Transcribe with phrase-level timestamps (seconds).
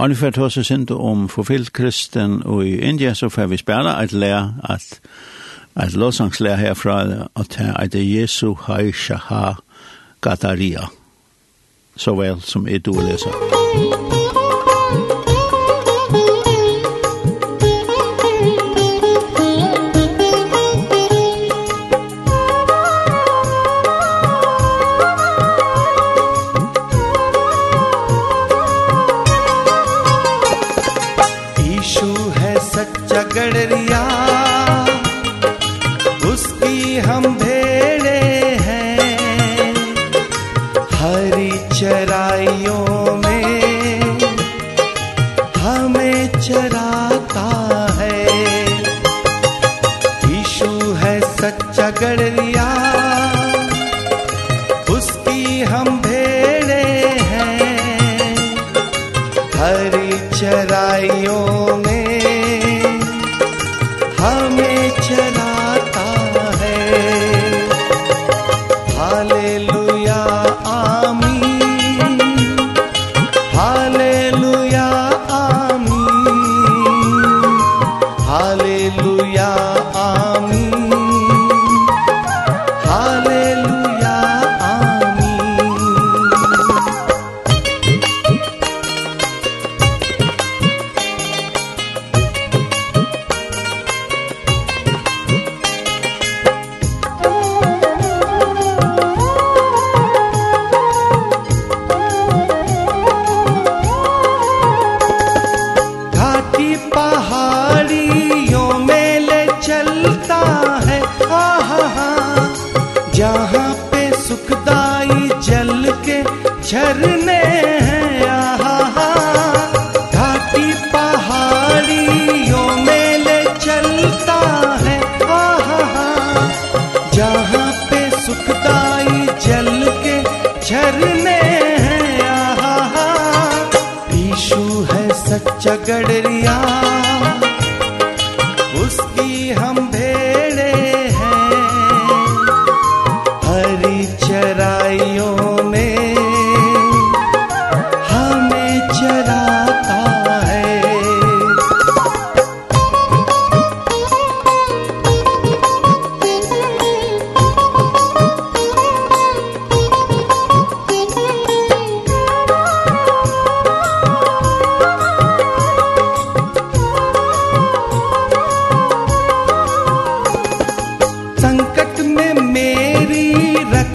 [0.00, 3.98] Arne for at oss er om forfylt kristen og i India, så får vi spela
[4.02, 5.00] et lær at
[5.84, 9.52] et låsangslær herfra, at det er Jesu Hai Shaha
[10.20, 10.88] gataria
[12.00, 13.89] så vel som er du leser.
[59.70, 61.39] हरी चराइयों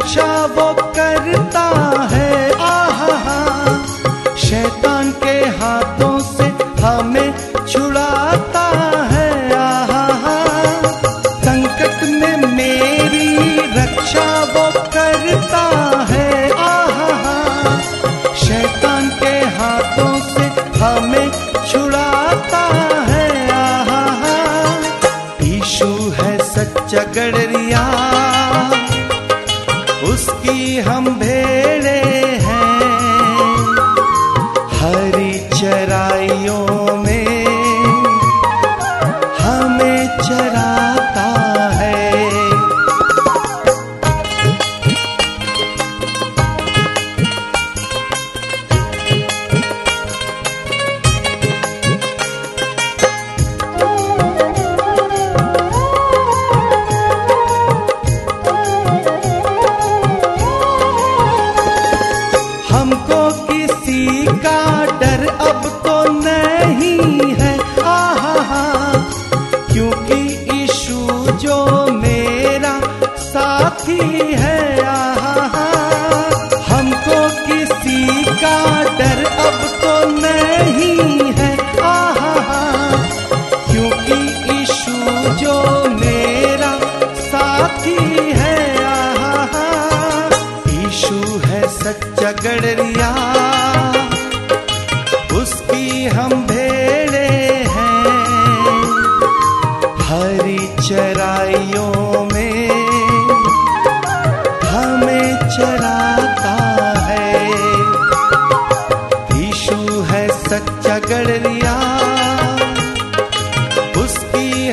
[0.05, 0.84] chavo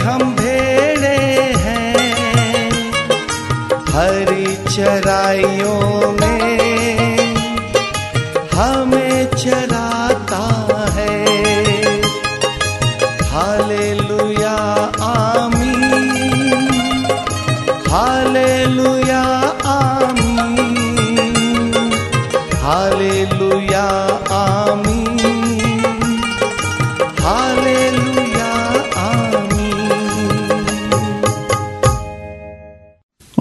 [0.04, 1.16] हम भेड़े
[1.64, 1.94] हैं।
[3.94, 5.71] हरी चराइयों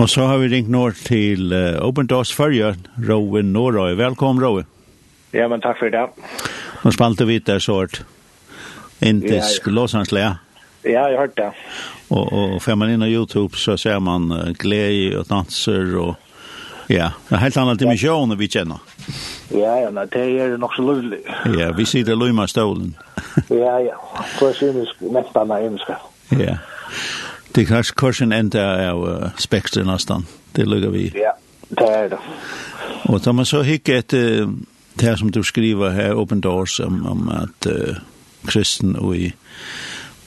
[0.02, 2.72] Og så har vi ringt nå til uh, Open Doors Førje,
[3.06, 3.94] Rowe Norøy.
[4.00, 4.64] Velkommen, Rowe.
[5.30, 6.08] Ja, men takk for det.
[6.82, 8.00] Nå spalte vi der sårt.
[9.06, 10.40] Inte låsanslega.
[10.82, 11.52] Ja, jeg hørte det.
[12.10, 16.16] Og, og får man inn på YouTube så ser man uh, glede og danser og
[16.90, 18.82] ja, det er helt annet dimensjon vi kjenner.
[19.54, 21.22] Ja, ja, men det er nok så lovlig.
[21.60, 22.96] Ja, vi sitter løyma stolen.
[23.54, 24.02] ja, ja,
[24.40, 26.04] så synes nesten er ønsker.
[26.42, 26.58] Ja.
[27.56, 30.26] Det kanske kursen enda av spektrum nesten.
[30.56, 31.12] Det lukker vi.
[31.16, 31.38] Ja,
[31.70, 32.20] det är det.
[33.04, 34.14] Och da man så hicka ett
[34.94, 37.96] det som du skriver här open doors om, om att uh,
[38.46, 39.34] kristen og i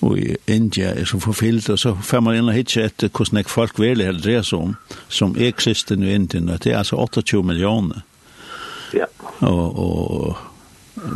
[0.00, 3.36] og i India er så forfyllt, og så får man inn og hitje etter hvordan
[3.40, 4.74] jeg folk vil det dreier seg om,
[5.08, 8.02] som er kristen i Indien, og det er altså 28 millioner.
[8.92, 9.04] Ja.
[9.40, 10.36] Og, og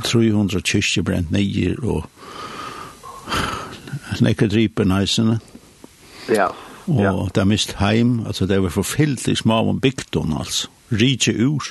[0.04, 2.08] 300 kyrkje brent nye, og
[4.25, 5.40] nekker driper neisene.
[5.43, 5.57] Ja
[6.28, 6.48] Ja.
[6.88, 7.12] ja.
[7.12, 10.69] Og det er mist heim, altså det er forfyllt i små om bygden, altså.
[10.92, 11.62] Rige ur.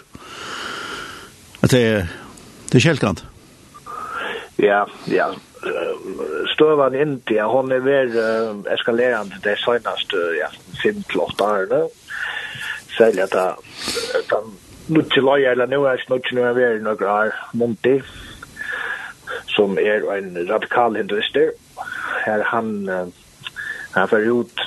[1.63, 2.05] At det, er,
[2.71, 3.25] det er kjelkant.
[4.59, 5.27] Ja, ja.
[6.53, 10.49] Støvan India, hon er ver uh, eskalerande det senaste, ja,
[10.81, 11.87] simpelt årene.
[12.97, 13.35] Særlig at
[14.29, 14.53] den
[14.87, 17.99] nuttje løyer, eller nu er snuttje nu er ver noen her, Monti,
[19.53, 21.55] som er en radikal hinduister.
[22.25, 22.75] Her han...
[22.89, 23.07] Uh,
[23.95, 24.63] han fer ut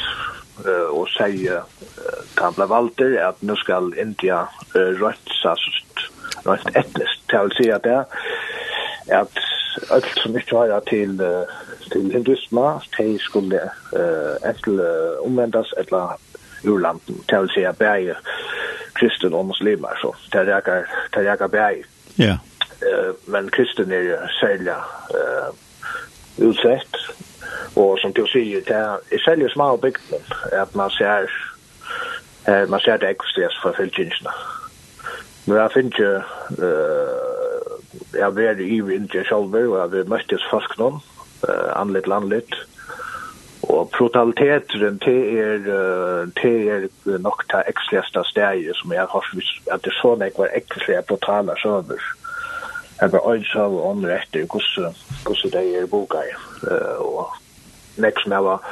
[0.64, 4.44] uh, og sier uh, han ble valter at nå skal India
[4.74, 6.06] uh, rødt sast,
[6.46, 7.26] rødt etnisk.
[7.30, 8.00] Det vil si at det
[9.10, 9.38] at
[9.90, 11.46] alt som ikke har til, uh,
[11.92, 12.66] til hinduisme,
[12.98, 13.60] de skulle
[13.92, 16.18] uh, etter uh, omvendes eller
[16.64, 17.22] urlanden.
[17.28, 18.12] til å si at bæg
[18.98, 21.84] kristen og muslimer, så det reker, det reker bæg.
[22.18, 22.36] Ja.
[22.80, 24.76] Uh, men kristen er særlig
[25.14, 25.50] uh,
[26.38, 26.96] utsett,
[27.76, 31.30] Og som du sier, det er säljer små bygden at man ser
[32.48, 34.32] eh, man ser det ekstremt for fältjänsterna.
[35.44, 36.20] Men jag finns ju
[38.12, 41.00] jeg har vært i vinter själv och jag var möttes fast noen,
[41.48, 42.54] uh, anlitt, landligt.
[43.62, 49.52] Og brutaliteten til er, uh, til er nok det ekstreste stedet som jeg har hørt,
[49.72, 52.02] at det sånn jeg var ekstreste brutale søver.
[53.00, 54.96] Jeg var øyne av åndre etter hvordan
[55.52, 56.34] det er boka i.
[57.00, 57.30] Og
[58.00, 58.68] nek som jeg var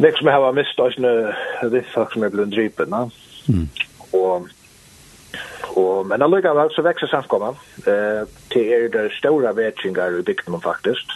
[0.00, 3.66] nek som jeg var mist og sånne folk som er blund drypen mm.
[4.12, 4.48] og
[5.78, 7.52] og men allukka vel så vekser samkomma
[7.86, 11.12] eh, til er det store vetsingar i bygden faktisk.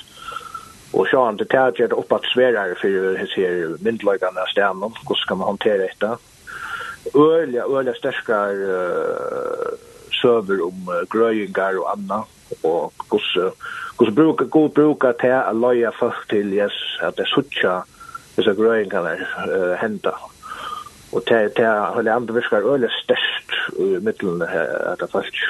[0.94, 4.94] Og så han det tæt er det oppatt sverare for hos her myndløygane av stenen
[4.94, 6.12] hvordan skal man håndtere dette.
[7.14, 9.72] Ølja, ølja sterskar uh,
[10.14, 12.22] søver om uh, grøyingar og anna
[12.62, 13.52] og hvordan
[13.96, 17.74] hvordan bruker god bruker til å løye folk til yes, at det er suttja
[18.34, 20.16] disse grøyingene uh, henda.
[21.14, 25.44] Og til, til å holde andre virker øyelig størst i middelen av det folk.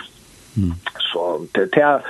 [0.60, 0.74] Mm.
[1.08, 1.22] Så
[1.56, 2.02] til, til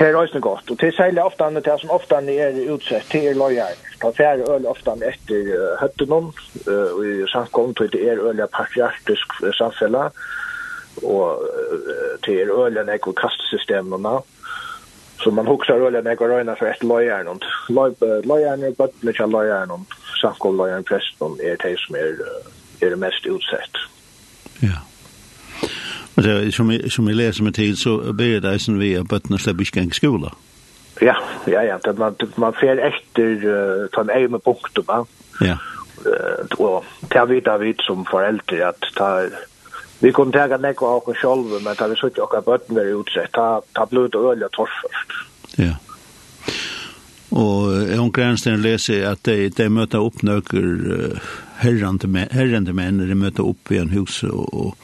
[0.00, 3.26] til er røysene godt, og til særlig ofte annet det som ofte er utsett, til
[3.28, 3.74] er løyer.
[4.00, 9.34] Det er øl ofte etter uh, høttenom uh, og i samkommet det er øl partiartisk
[9.58, 10.16] samfunnet,
[11.02, 11.46] og
[12.24, 14.18] til ølen ekko kastesystemene.
[15.20, 17.40] Så man huxar ölen ekko røyna for et løyern og
[18.24, 22.22] løyern er bøttene kja løyern og samkom løyern presten er det som er,
[22.80, 23.82] er mest utsett.
[24.62, 24.80] Ja.
[26.16, 29.08] Og det, som, jeg, som jeg leser med tid, så ber det som vi at
[29.08, 30.32] bøttene slipper ikke gang skola.
[31.00, 31.14] Ja,
[31.46, 31.76] ja, ja.
[31.84, 35.06] Det, man, man fer etter uh, den ene punkten,
[35.40, 35.56] Ja.
[36.00, 39.38] Uh, og det vet jeg vidt som foreldre at det
[40.00, 42.96] Vi kunne til nekva av oss selv, men da vi så ikke akkurat bøtten være
[42.96, 45.16] utsett, da, da blod det øl og torf først.
[45.60, 45.74] Ja.
[47.30, 51.20] Og Jon Grenstein leser at de, de møter opp nøkker
[51.60, 54.74] herrende menn, de möter opp i en hus og, og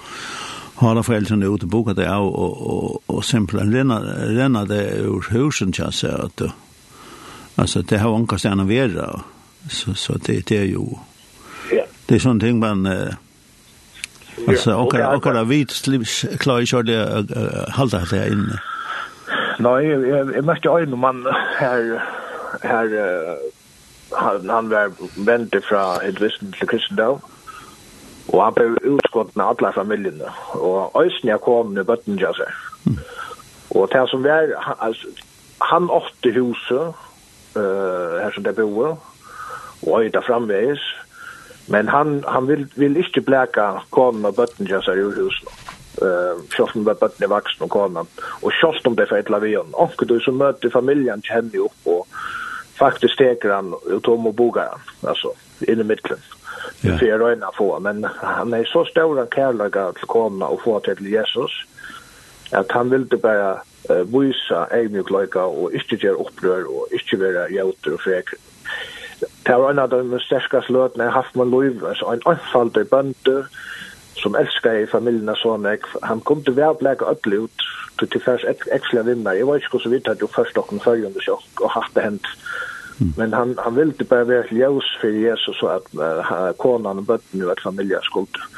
[0.76, 5.24] har foreldrene ute og boka det av, og, og, og simpelthen renna, renna det ur
[5.32, 6.12] husen jag seg.
[6.12, 6.42] At,
[7.56, 9.06] altså, det har anker stedet å være,
[9.70, 10.98] så, så det, det er jo...
[11.72, 11.86] Ja.
[12.06, 12.84] Det er sånne ting man...
[12.86, 13.14] Uh,
[14.48, 15.72] Alltså och och och vit
[16.38, 17.26] klar jag det
[17.72, 18.60] hålla det inne.
[19.58, 19.86] Nej,
[20.34, 21.26] jag måste ju när man
[21.58, 22.02] här
[22.62, 22.88] här
[24.10, 24.92] han han var
[25.24, 27.20] vänt ifrån Hedvisten till Kristendom.
[28.28, 30.30] Og han ble utskott med alle familiene.
[30.54, 32.50] Og Øysen jeg kom med bøtten til seg.
[33.70, 35.06] Og det som var, han, altså,
[35.62, 36.94] han åtte huset,
[37.56, 38.96] uh, her som det boer,
[39.86, 40.82] og øyda framveis,
[41.66, 45.34] Men han han vill vill inte bläka kon och bötten jag säger ju hus.
[46.02, 47.96] Eh schoften med bötten är vuxen och kon
[48.42, 48.52] och
[48.86, 49.66] om det för ett lavion.
[49.72, 52.06] Och du som möter familjen känner ju upp och
[52.78, 56.18] faktiskt steker han och tom och bogar han alltså in i mitten.
[56.80, 57.20] Det ser jag
[57.54, 61.50] få men han är så stor och kärlek att komma och få till Jesus
[62.50, 63.52] att han vill inte bara
[63.90, 64.68] uh, visa
[65.10, 68.40] lika och inte göra upprör och inte vara hjälter och fräkring.
[69.46, 72.88] Det var en av de sterkast løtene jeg har haft med Løyv, altså en anfaldig
[72.90, 73.44] bønder
[74.18, 75.68] som elsker i familien og sånn.
[76.02, 77.66] Han kom til hver blek og ødelig ut
[77.98, 79.36] til til først ekstra vinner.
[79.38, 82.04] Jeg var ikke så vidt at jo først dere følger under sjokk og hatt det
[82.08, 82.32] hendt.
[83.16, 87.06] Men han, han ville bare være til ljøs for Jesus så at uh, konan og
[87.06, 88.50] bøtten og at familien skulle.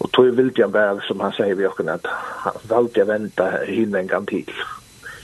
[0.00, 2.06] Og tog ville han bare, som han sier vi åkken, at
[2.46, 4.50] han valgte å vente henne en gang til.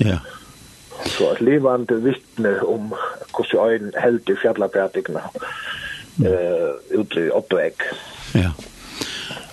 [0.00, 0.18] Ja.
[0.18, 0.41] Yeah.
[1.06, 2.94] Så att levande vittne om
[3.36, 5.20] hur hvordan en helt i fjallabrætikene
[6.18, 6.32] mm.
[6.32, 7.72] uh, ute i uppväg.
[8.34, 8.50] Ja.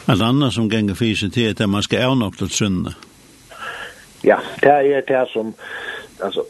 [0.06, 2.94] Allt annat som gänger fysen til att man ska ævne opp til syndene.
[4.24, 5.54] Ja, det är det som,
[6.20, 6.44] alltså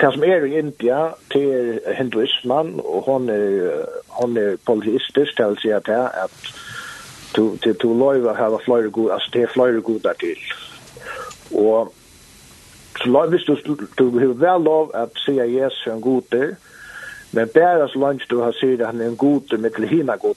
[0.00, 5.56] det som är i India, till hinduismen, och hon är hon är polyistisk, det vill
[5.56, 6.30] säga at det er at
[7.36, 10.42] du, du, du løyver her var flere gode, altså det er flere där till.
[11.50, 11.94] Och
[12.98, 13.56] Så lov, hvis du,
[13.98, 16.54] du har vel lov at sige yes er en god der,
[17.32, 19.88] men bare så langt du har sett at han er en god der med til
[19.88, 20.34] hina god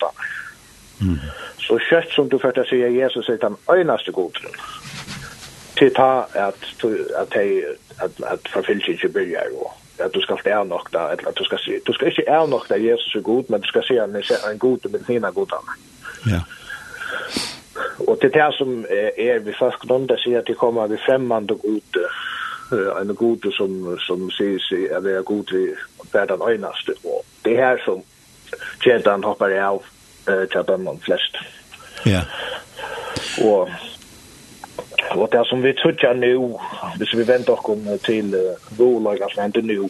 [1.02, 1.18] Mm.
[1.58, 4.54] Så kjøtt som du først at sige Jesus er den øynaste god der.
[5.78, 6.62] Til ta at,
[7.22, 7.36] at,
[8.02, 11.44] at, at forfylse ikke byrger og at du skal være nok da, eller at du
[11.44, 13.94] skal si, du skal ikke er nok da Jesus er god, men du skal se
[13.94, 15.48] at han er en god med til hina god
[16.28, 16.42] Ja.
[18.08, 18.86] Og til det som
[19.18, 22.00] er vi faktisk noen, det sier at de kommer vi fremmende god
[23.02, 25.76] en god som, som sägs är det god vid
[26.12, 26.92] världen öjnaste.
[27.04, 28.02] Och det här som
[28.86, 29.84] Jedan hoppar av
[30.28, 31.36] eh, till bönnen flest.
[32.04, 32.22] Ja.
[33.44, 33.70] Och
[35.16, 36.58] Och det som vi tror nu,
[36.98, 39.90] hvis vi väntar och kommer till uh, bolag som händer nu,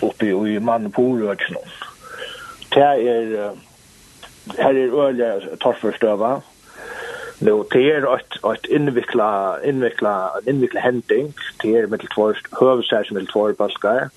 [0.00, 1.56] uppe i mannen på orörelsen.
[2.68, 3.52] Det är,
[4.58, 6.40] här är öliga torrförstövare,
[7.38, 13.26] Nu det är et, et invikla invikla invikla hending, till er mittel tvår, som vill
[13.26, 14.08] tvår baskar.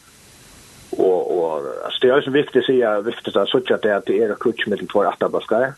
[0.91, 4.01] Och och alltså det är så viktigt att säga viktigt att si at det er,
[4.05, 5.73] det är kutch mittel tvår åtta baskar.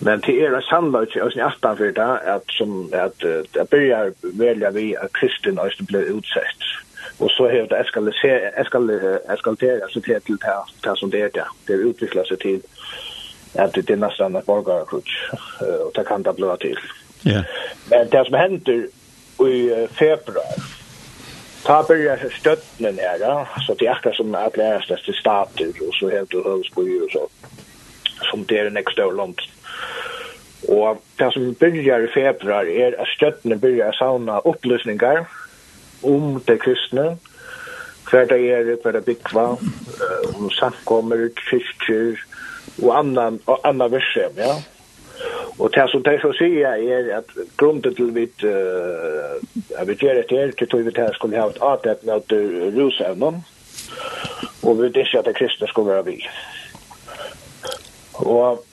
[0.00, 3.20] men det er sannløy til oss i aftan for det, at som, att
[3.54, 6.62] det börjar välja vi att kristen også ble utsatt.
[7.18, 8.14] Och så har det eskalert,
[8.56, 11.34] eskalert, eskalert, till eskalert, eskalert, eskalert, eskalert, eskalert,
[11.66, 11.74] det.
[11.74, 12.62] eskalert, eskalert, till
[13.54, 15.30] att det är nästan ett borgarkrutsch
[15.86, 16.78] och det kan det bli till.
[17.22, 17.42] Ja.
[17.90, 18.88] Men det som händer
[19.38, 20.54] i februar,
[21.62, 23.48] Ta börjar stöttnen här, ja.
[23.66, 26.80] så det är akkurat som att lära sig stater och så helt och hölls på
[26.80, 27.28] och så.
[28.30, 29.40] Som det är en extra långt.
[30.68, 35.24] Og det som byrjar i februar er at støttene byrjar sauna opplysningar
[36.02, 37.18] om det kristne,
[38.10, 39.46] hver det er, hver det byggva,
[40.34, 42.18] om samkommer, kyrkjer,
[42.82, 44.56] og annan og anna versem, ja.
[45.58, 47.24] Og det som det så säger er at
[47.56, 52.04] grunden til vi uh, vi gjør det her, til vi här skulle ha et atet
[52.04, 52.22] med
[52.76, 53.44] rusevnen,
[54.62, 56.28] og vi Och at det kristne skulle være vi.
[58.14, 58.64] Og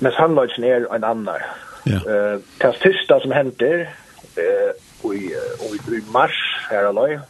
[0.00, 1.28] men sannløysen er en annan.
[1.86, 1.96] Ja.
[1.96, 3.86] Uh, det siste som henter
[4.36, 5.24] uh, i
[5.72, 7.20] uh, i mars her här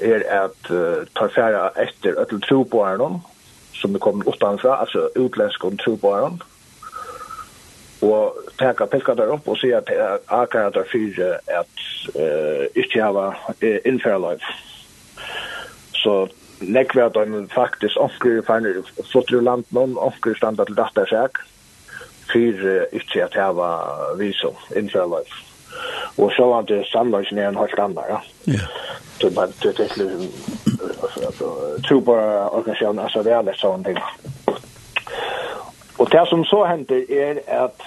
[0.00, 3.12] er at uh, ta færa etter att tro på honom.
[3.12, 3.35] Mm
[3.80, 6.40] som er kommet utanfra, altså utländska trobaren.
[8.02, 9.90] Og teka piska der opp og sier at
[10.28, 14.44] akkurat der fyre at uh, ikke hava uh, innfærløyf.
[15.96, 16.28] Så
[16.60, 21.40] nekve at de faktisk omkring færner flotter land noen, omkring standa til dattersak,
[22.32, 23.72] fyre ikke at hava
[24.20, 25.55] visum, innfærløyf
[26.16, 28.20] og så var det samverkan en halvt annar, Ja.
[28.44, 28.60] Ja.
[29.20, 30.28] Så man det är liksom
[31.88, 32.12] tror på
[32.52, 33.98] organisationen alltså det är lätt sånt ting.
[35.96, 37.80] Och det som så händer är att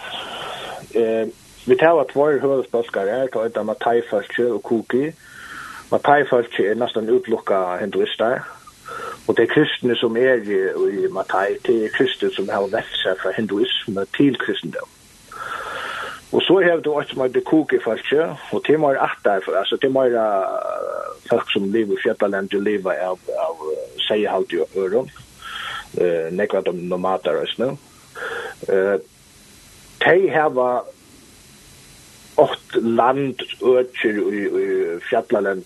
[0.95, 1.27] eh
[1.65, 5.11] vi tar två huvudspelare, jag tar inte Mattai Falche och Kuki.
[5.89, 8.41] Mattai Falche är nästan utlocka hinduister.
[9.27, 13.19] Og det er kristne som er i Matai, det er kristne som har vett seg
[13.21, 14.89] fra hinduisme til kristendom.
[16.31, 18.21] Og så har du også med det koke falske,
[18.51, 22.91] og det er at derfor, altså det er folk som lever i fjettaland, og lever
[22.91, 23.63] av, av
[23.97, 25.09] seihalt i øren,
[26.01, 27.79] uh, nekva de nomader og sånn.
[28.69, 28.97] Uh,
[30.05, 30.85] de har
[32.39, 34.67] åkt land øker i, i
[35.09, 35.65] fjettaland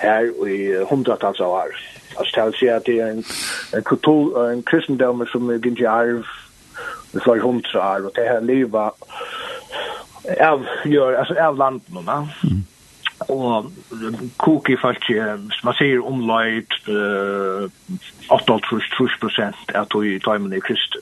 [0.00, 1.76] her i hundratals av år.
[2.18, 3.24] Altså det vil si at det er en,
[3.76, 6.24] en, kultur, en kristendom som er gynnt i arv,
[7.12, 8.92] Vi får hundra år, og det her livet
[10.40, 12.28] av gör alltså av landen va.
[12.42, 12.64] Mm.
[13.28, 13.64] Och
[14.36, 15.08] koki fast
[15.62, 17.70] man ser omlajt eh
[18.28, 20.96] 8-3 av att i timmen i krist.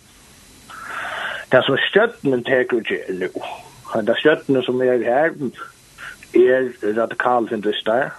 [1.48, 3.30] Det som stöttnen teker till nu.
[4.02, 5.32] Det stöttnen som är här
[6.32, 8.12] är radikal findistar.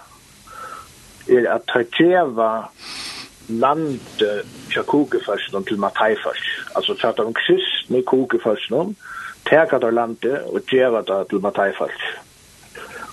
[1.28, 2.70] Är att ta tjeva
[3.48, 4.00] land
[4.70, 6.66] tja kokefarsen til matajfars.
[6.76, 7.28] Altså tja kokefarsen.
[7.28, 8.96] Alltså tja kokefarsen
[9.50, 12.02] teka der landet og djeva det til Matai-folk.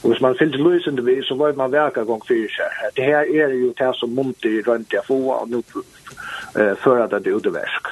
[0.03, 2.83] Og hvis man fyllte løsende vi, så var man verka gong fyrir seg.
[2.97, 7.07] Det her er jo det som munter i rundt jeg få, og nu uh, fører
[7.07, 7.89] det til udeversk.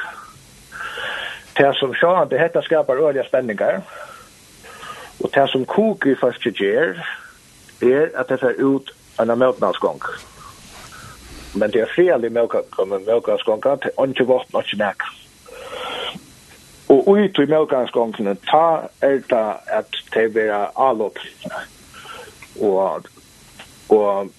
[1.58, 3.80] Det som sjåan, det hette skapar øyelige spenningar,
[5.22, 7.02] og det som koker i første gjer,
[7.82, 10.02] er at det fer ut en møtnadsgong.
[11.54, 15.06] Men det er frialig møtnadsgong, møtnadsgong, det er ikke våpen, ikke nekk.
[16.94, 21.18] Og ut i melkansgongene, ta er det at det vera avlopp.
[22.60, 23.08] Og,
[23.88, 24.30] og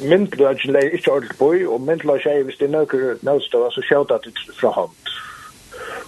[0.00, 4.24] myndløgjen leier ikke ordentlig på, og myndløgjen er hvis det er nøkker nødstøver, så skjøter
[4.24, 4.94] det fra hånd.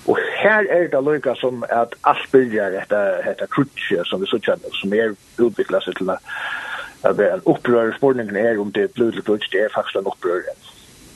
[0.09, 4.41] Og her er det lykka som at alt byrjar etter, etter krutje som vi så
[4.41, 8.83] kjenner, som er utviklet seg til at det er en opprør, spørningen er om det
[8.89, 10.49] er blod til krutje, det er faktisk en opprør.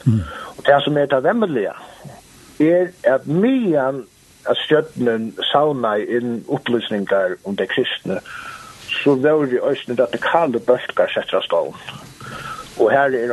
[0.04, 0.20] Mm.
[0.56, 1.72] Og det som er det vemmelige,
[2.60, 3.86] er at mye
[4.50, 8.20] at stjøtnen sauna inn opplysningar om det kristne,
[9.02, 11.78] så var det også radikale bølgar setter av stålen.
[12.78, 13.32] Og her er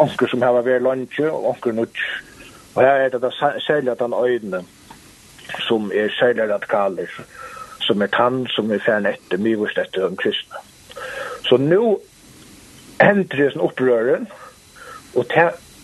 [0.00, 2.04] onker som har vært landtjø, og onker nødt.
[2.74, 3.32] Og her er det
[3.66, 4.64] særlig at han øyne,
[5.68, 7.10] som er særlig radikaler,
[7.80, 10.62] som er tann, som er fern etter, mye vurs etter om kristne.
[11.48, 11.98] Så nå
[13.00, 14.28] hender det en opprøren,
[15.14, 15.26] og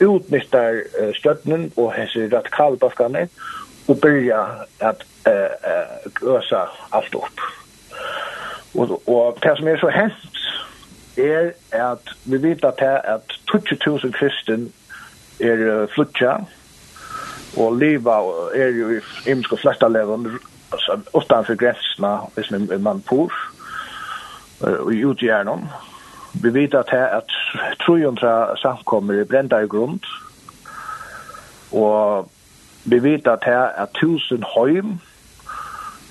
[0.01, 3.27] utnyttar uh, stjøtnen og hese radikalbaskane,
[3.89, 4.47] och börja
[4.79, 5.45] att eh uh,
[6.07, 7.41] uh, gösa alt upp.
[8.75, 10.39] Og og det som er så hent
[11.17, 14.73] er at vi vet at det är att 20.000 kristen
[15.41, 16.37] er uh, flutja
[17.57, 18.21] og leva
[18.55, 20.39] er jo i himmelska flesta leven
[20.73, 23.33] altså utanfor gränserna hvis man bor
[24.61, 25.69] och i utgärnom.
[26.43, 27.31] Vi vet at det at
[27.87, 30.01] 300 samkommer i brenda i grunn
[31.73, 32.31] og
[32.91, 34.99] Vi vet at her er tusen høym,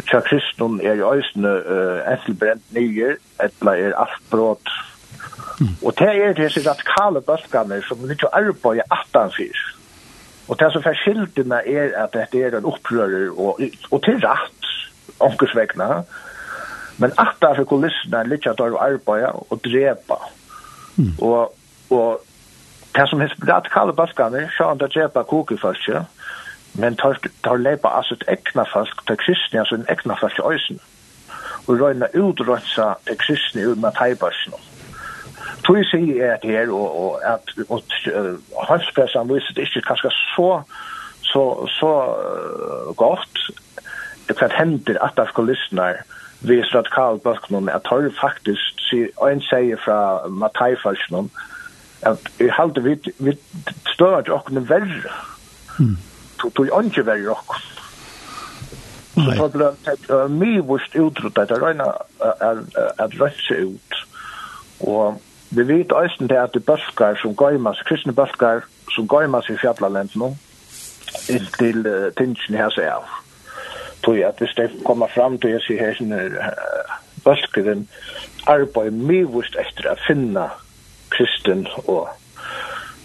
[0.09, 4.69] tja kristnum er i øysene uh, enselbrent nyer, etla er avbrot.
[5.59, 5.73] Mm.
[5.85, 9.63] Og det er disse radikale bøskene som vi arbeid i atanfyr.
[10.47, 13.59] Og det som forskjeltene er at det er en opprører, og,
[13.91, 14.71] og til rett,
[15.19, 16.03] omkursvekna,
[16.97, 18.69] men atanfyr kulissene er litt at de
[19.49, 20.21] og drepa.
[20.97, 21.13] Mm.
[21.19, 21.53] Og,
[21.89, 22.21] og
[22.95, 26.05] det som er radikale bøskene, sjå han til å drepa kokeførsje,
[26.77, 30.45] men tar, tar lepa altså ett ekna folk, tar kristna så en ekna folk i
[30.53, 30.79] øysen,
[31.67, 34.53] og røyna utrøysa til kristna ur med teibarsen.
[35.65, 37.81] Tui sier jeg at her, og, og at og,
[38.13, 38.35] uh,
[38.69, 40.51] hanspressan viser det ikke kanskje så,
[41.25, 41.43] så,
[41.79, 41.91] så
[42.93, 43.25] uh,
[44.27, 45.89] det kan hender at det skal lyssna
[46.41, 51.31] vi radikal bøkken at tar faktisk, sier, en sier fra Matteifarsen,
[52.05, 53.33] at jeg halte vi, vi
[53.93, 55.17] støver til åkken verre,
[55.79, 55.97] Mm
[56.39, 57.57] tog tog ikke være rock.
[59.17, 59.69] Så det ble
[60.13, 61.87] uh, mye vårt utrott, det røyna
[62.21, 62.59] er
[63.01, 64.01] at røyse ut.
[64.85, 69.57] Og vi vet eisen det at det bøskar som gøymas, kristne bøskar som gøymas i
[69.57, 70.35] fjallalent nå,
[71.33, 73.09] inntil uh, tingene her seg av.
[74.05, 76.95] Tog at hvis det kommer fram til jeg sier her sin uh,
[77.25, 77.87] bøskeren,
[78.45, 80.45] arbeid mye vårt etter å finne
[81.09, 82.11] kristen og,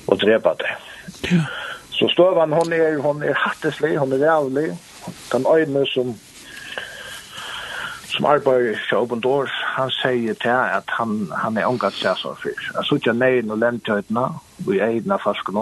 [0.07, 0.77] og drepa det.
[1.33, 1.47] Ja.
[1.93, 4.79] Så støvan hon er, hon er hatteslig, hon er rævlig.
[5.33, 6.15] Den øyne som
[8.13, 12.37] som arbeider i Open Doors, han sier til at han, han er omgatt seg som
[12.37, 12.59] fyr.
[12.75, 14.25] Jeg sier ikke nøyen og lentøytene,
[14.67, 15.61] og jeg er nøyen fasken.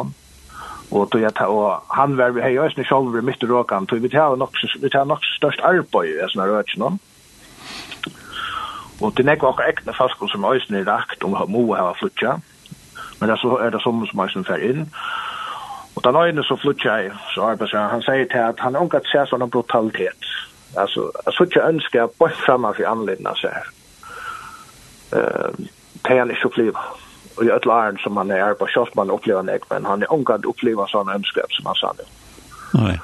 [0.91, 4.03] Og, tog jeg ta, og han var hei jeg øyne selv i mitt råkan, tog
[4.03, 6.91] vi tar nok, vi tar nok størst arbeid i sånne røyne.
[9.01, 12.41] Og det er nekva akkur ekne fasken som øyne er rakt om må ha flutja.
[13.21, 14.89] Men det er, så, er det som som øyne fer inn.
[14.89, 15.30] Og
[16.01, 19.27] Och den öjne så flyttar jag, så arbetsgivaren, han säger till att han ångat sig
[19.27, 20.17] sån brutalitet.
[20.77, 23.49] Alltså, jag så inte önskar bort framför anledningen så.
[25.17, 25.51] Uh,
[26.03, 26.81] det är inte uppleva.
[27.37, 27.67] Och jag är ett
[27.99, 31.45] som han är på, kört man upplever nek, men han är ångat uppleva sådana önskar
[31.49, 32.05] som han sa nu.
[32.81, 33.01] Nej.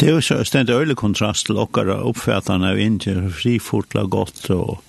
[0.00, 4.80] Det er jo så stendt øyelig kontrast til okkara oppfattene av Indien, frifortla godt, og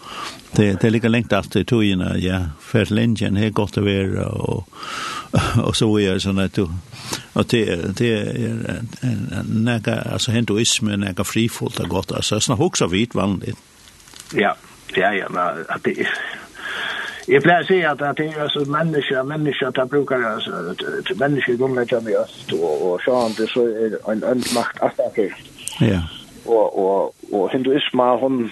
[0.56, 3.86] det, det er like lengt alt i togene, ja, for til Indien er godt å
[3.86, 4.64] være, og,
[5.68, 6.66] og så er det sånn at du,
[7.34, 7.64] og det,
[8.00, 13.60] det er nega, altså hinduisme, nega frifortla godt, altså, jeg snakker også vidt vanligt.
[14.34, 14.56] Ja,
[14.98, 16.16] ja, ja, men at det er,
[17.28, 21.52] jeg pleier å si at det är alltså mennesker, människa, att brukar alltså, att människa
[21.52, 25.34] i grundläggande i öst och, och så inte så är en öndmakt attacke.
[25.80, 26.02] Ja.
[26.46, 28.50] Og, og, og hinduisma, hon,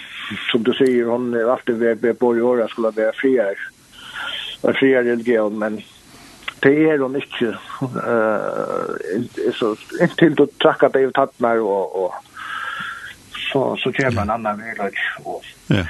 [0.51, 3.57] som du sier, hon er alltid ved, ved bor i året, skulle være friare.
[4.63, 5.81] En friare religion, men
[6.63, 12.13] det er hon ikke, Uh, så, inntil du att tracka det i tattnar og, og,
[13.51, 14.93] så, så kör en annan väg.
[15.23, 15.85] og, ja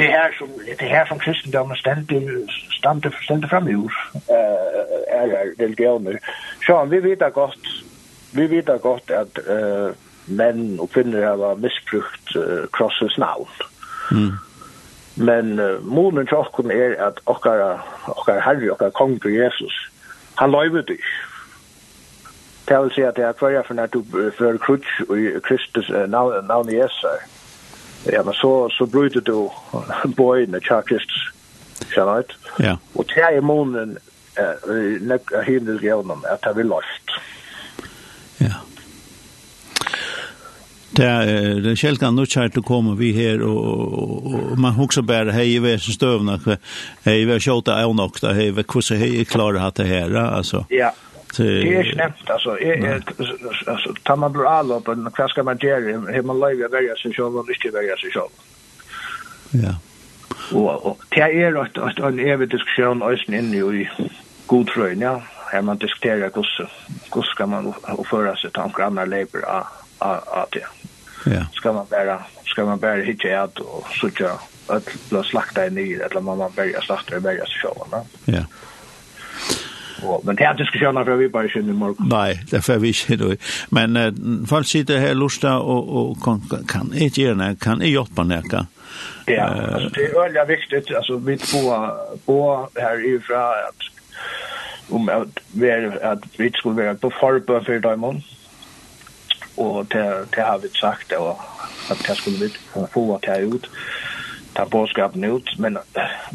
[0.00, 3.92] det här som det här som kristendomen ständigt ständigt ständigt fram i hus
[4.28, 6.18] eh är religioner.
[6.66, 7.66] Så vi vet att gott
[8.32, 9.90] vi vet att gott att eh
[10.24, 13.46] män och kvinnor har missbrukt uh, krossens navn.
[14.10, 14.32] Mm.
[15.14, 19.72] Men uh, månen till oss är att okkar, okkar herre, okkar kong Jesus,
[20.34, 20.98] han löjver dig.
[22.64, 26.06] Det vill säga att det är kvarja för när du för krutsch och Kristus uh,
[26.06, 27.04] navn, navn Jesus
[28.04, 29.48] ja, men så, så bryter du
[30.16, 31.26] bøyene tja Kristus,
[31.92, 32.36] kjenner ut?
[32.58, 32.76] Ja.
[32.94, 33.98] Og tja i månen
[35.00, 37.14] nekka himmel gjennom at det vil løft.
[38.40, 38.60] Ja.
[40.90, 45.54] Det er, det kjelkan nu kjært å komma vi här och man också bär hej
[45.54, 46.40] i väsen stövna
[47.04, 50.66] hej vi har skjutit av nokta hej vi hei hej klarar att det här alltså.
[50.68, 50.92] Ja.
[51.36, 52.58] Det är knäppt alltså.
[53.66, 56.12] Alltså tar man blir avloppen, vad ska man göra?
[56.12, 58.30] Hur man lägger välja sig själv och inte välja sig själv.
[59.50, 59.74] Ja.
[60.52, 63.88] Og det er at en evig diskusjon øysen inne i
[64.46, 65.20] godfrøyen, ja.
[65.52, 69.46] Her man diskuterer hvordan skal man oppføre seg til noen andre lever
[70.00, 70.66] av det.
[71.26, 71.44] Ja.
[71.52, 74.30] Skal man bare, skal man bare hitte et og sitte
[74.68, 78.04] og slakta i nyr, eller må man bare slakta i berges sjåene.
[78.26, 78.32] Ja.
[78.40, 78.44] Ja.
[80.02, 82.08] Och, men det er diskussionen for vi bara känner i morgen.
[82.10, 83.34] Nej, det får vi ikke då.
[83.68, 84.12] Men uh,
[84.46, 88.66] folk sitter här lusta och, och kan, kan inte gjøre det, kan inte hjelpe det.
[89.26, 90.94] Ja, alltså, det är öliga viktigt.
[90.96, 91.88] Alltså, vi två,
[92.26, 93.90] på här ifrån att
[94.90, 98.22] om att vi är att vi skulle vara på förbön för dem
[99.54, 101.40] och det det har vi sagt och
[101.90, 102.50] att det skulle vi
[102.92, 103.66] få att ta ut
[104.54, 105.78] ta bådskapen ut, men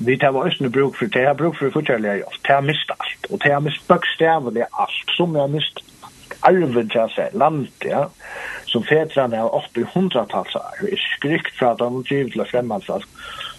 [0.05, 2.65] vi tar var østene bruk for det, jeg har bruk for fortjellige hjelp, det har
[2.65, 5.83] mist alt, og det har mist bøkstavelig alt, som jeg har mist
[6.45, 8.05] arven til seg, landet, ja,
[8.69, 13.09] som fetrene har oppe i hundratals år, er skrykt fra dem, han giv til fremmedfalk,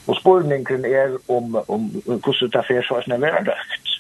[0.06, 3.92] og spørningen er om, om hvordan det fer så er vært røkt.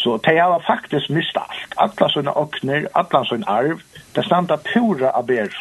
[0.00, 3.82] Så de har faktisk mist alt, alle sånne åkner, alle sånne arv,
[4.16, 5.52] det standa pura av bæren.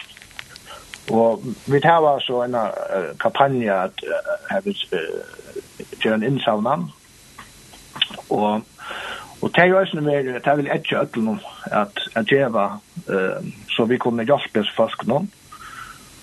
[1.09, 4.75] Og vi tar altså en uh, kampanje at uh, her vi
[6.01, 6.89] gjør en innsavnan.
[8.29, 8.61] Og
[9.41, 11.39] Og det er jo også mer, det er vel ikke ødel noen
[11.71, 12.71] at jeg uh,
[13.71, 15.31] så vi kunne hjelpe oss folk noen.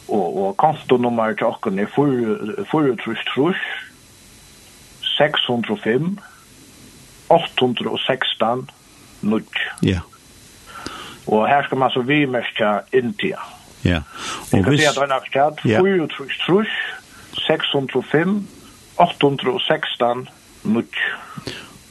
[0.09, 3.55] Og, og kontonummer til åkken er 433
[5.16, 6.18] 605
[7.29, 8.68] 816
[9.22, 9.59] nutt.
[9.83, 10.01] Ja.
[11.27, 13.40] Og her skal man så vimerske India.
[13.40, 13.56] Ja
[13.87, 14.01] Ja.
[14.53, 14.81] Og hvis...
[14.81, 16.09] Det er nok stedet, 4
[17.46, 18.49] 605,
[18.99, 20.29] 816,
[20.64, 20.96] nutt.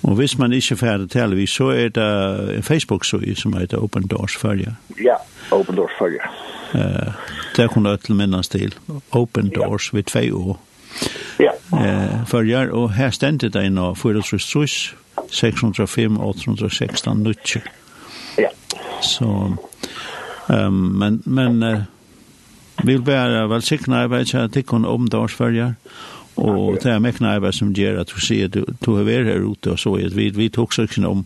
[0.04, 4.38] Og hvis man ikke færdig talvis, så er det en Facebook-søy som heter Open Doors
[4.38, 4.76] Følge.
[5.04, 5.16] Ja,
[5.52, 6.20] Open Doors Følge.
[6.74, 7.14] Uh,
[7.56, 8.76] det kunne jeg til minnes til.
[9.12, 9.98] Open Doors ja.
[9.98, 10.60] ved tvei år.
[11.40, 11.50] Ja.
[11.72, 17.62] Uh, følger, og her stendte det inn av 4.605, 816, 90.
[18.38, 18.48] Ja.
[19.02, 19.56] Så...
[20.48, 21.82] Um, men men uh,
[22.84, 25.74] vi vil bare velsikne arbeid til tikkene om dagsfølger,
[26.36, 29.46] og det er mekne arbeid som gjør at du sier du, du har vært her
[29.46, 31.26] ute og så, vi, vi tok søkken om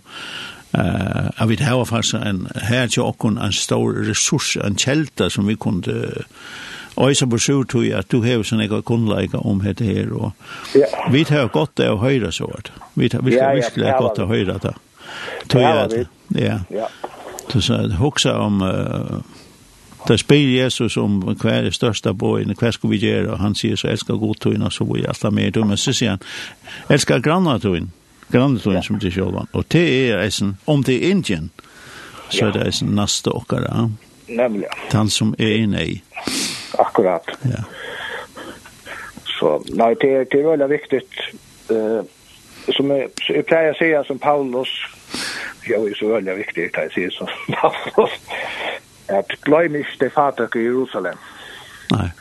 [0.69, 5.47] Uh, at vi har faktisk en, her til åkken en stor ressurs, en kjelta som
[5.47, 5.95] vi kunne
[6.99, 10.31] øysa på surtøy at du har sånn jeg kunnleika om dette her, og
[11.09, 12.51] vi har godt det å høyre så,
[12.93, 14.75] vi har virkelig godt det å det.
[15.53, 16.05] Ja, ja, ja,
[16.37, 16.87] ja, ja.
[17.49, 19.21] Så så huxa om uh,
[20.07, 23.55] där spyr Jesus om hva er det største bojen, hva skal vi gjøre, og han
[23.55, 26.19] sier så älskar god tunna så vi alla med mer men så sier han
[26.89, 27.91] älskar grannar tunn
[28.31, 31.49] grannar tunn som det själva og det er eisen, om det er Indien
[32.29, 33.89] så er det eisen en nästa åkare.
[34.27, 34.69] Nämligen.
[34.91, 36.03] Han som er inne i.
[36.77, 37.25] Akkurat.
[37.41, 37.63] Ja.
[39.25, 41.13] Så nei, det er det är väldigt viktigt
[41.69, 42.03] eh
[42.73, 42.91] som
[43.47, 44.69] pleier å si, som Paulus
[45.63, 47.29] Jag är så väldigt viktigt att säga så.
[49.07, 51.17] Att glöm inte det fatak i Jerusalem.
[51.91, 52.11] Nej.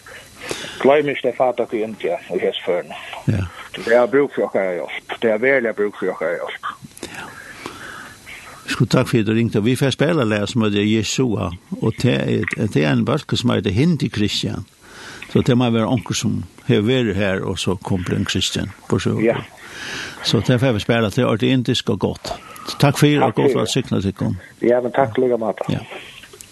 [0.81, 2.87] Glöm inte det fatak i India och hästförn.
[3.25, 3.47] Ja.
[3.85, 5.21] Det är bruk för jag hjälp.
[5.21, 6.63] Det är väldigt bruk för jag hjälp.
[7.01, 7.29] Ja.
[8.69, 9.61] Skulle takk for at du ringte.
[9.61, 14.09] Vi får spela lærer som heter Jesua, og det er en bølge som heter Hindi
[14.09, 14.67] Kristian.
[15.33, 18.99] Så det må være onker som har vært her, og så kommer en Kristian på
[18.99, 19.25] sjøen.
[19.25, 19.37] Ja.
[20.25, 21.25] Så det får vi spela till.
[21.25, 22.33] og det er indisk og godt.
[22.81, 24.37] Takk for og god for at sikna kom.
[24.63, 25.65] Ja, men takk lukka mata.
[25.73, 25.85] Ja.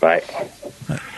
[0.00, 0.20] Bye.
[0.88, 1.15] Bye.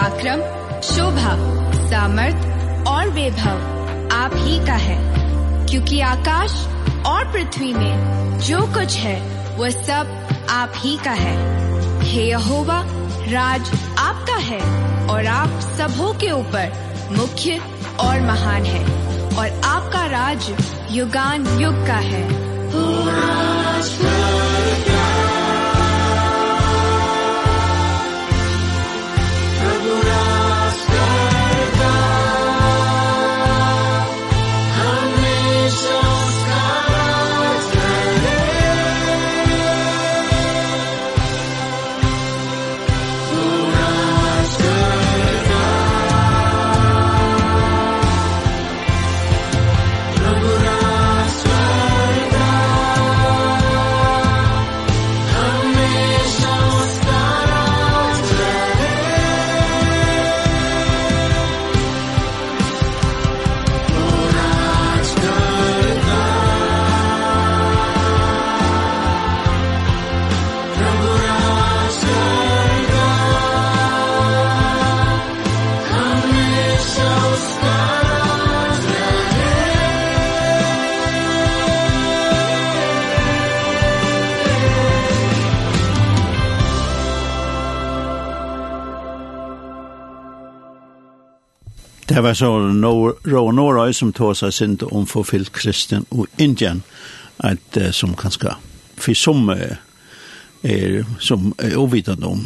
[0.00, 0.40] पराक्रम
[0.80, 1.32] शोभा
[1.88, 4.96] सामर्थ और वैभव आप ही का है।
[5.66, 6.52] क्योंकि आकाश
[7.06, 9.16] और पृथ्वी में जो कुछ है
[9.56, 11.34] वह सब आप ही का है।
[12.02, 12.80] हे यहोवा
[13.28, 14.60] राज आपका है
[15.06, 16.72] और आप सबों के ऊपर
[17.12, 17.60] मुख्य
[18.00, 18.84] और महान है
[19.36, 20.50] और आपका राज
[20.90, 23.92] युगान युग का है। ओ राज
[92.20, 92.58] Det var så
[93.24, 96.82] Rå Norøy som tog seg sint om forfylt kristen og Indien,
[97.40, 98.52] at, som kanskje,
[99.00, 99.78] for som er,
[101.16, 102.42] som er uvidende om.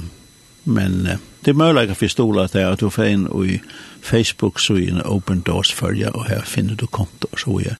[0.62, 1.00] Men
[1.42, 3.58] det er mulig å forstå at det er at du får inn i
[3.98, 7.72] Facebook så i Open Doors følge, og her finner du kontor, så jeg